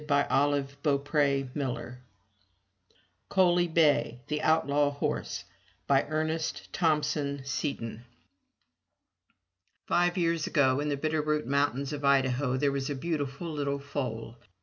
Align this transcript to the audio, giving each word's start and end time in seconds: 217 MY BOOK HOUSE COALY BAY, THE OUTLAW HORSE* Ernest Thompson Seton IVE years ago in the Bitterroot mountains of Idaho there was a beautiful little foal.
217 0.07 0.81
MY 0.83 1.49
BOOK 1.53 1.53
HOUSE 1.61 1.93
COALY 3.29 3.67
BAY, 3.67 4.19
THE 4.29 4.41
OUTLAW 4.41 4.89
HORSE* 4.93 5.43
Ernest 5.91 6.73
Thompson 6.73 7.45
Seton 7.45 8.03
IVE 9.91 10.17
years 10.17 10.47
ago 10.47 10.79
in 10.79 10.89
the 10.89 10.97
Bitterroot 10.97 11.45
mountains 11.45 11.93
of 11.93 12.03
Idaho 12.03 12.57
there 12.57 12.71
was 12.71 12.89
a 12.89 12.95
beautiful 12.95 13.51
little 13.53 13.77
foal. 13.77 14.37